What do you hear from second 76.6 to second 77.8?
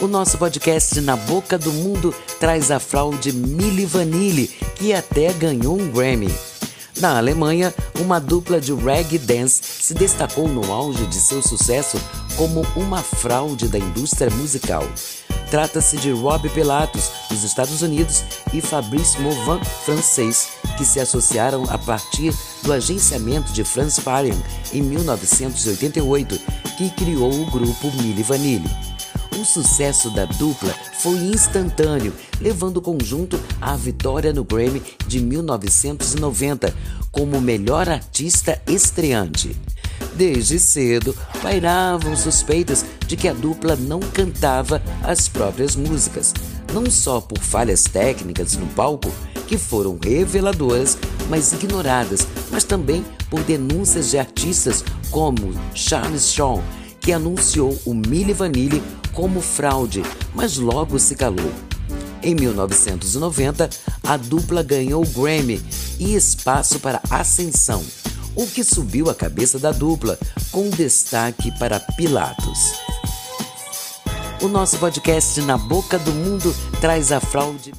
traz a fraude.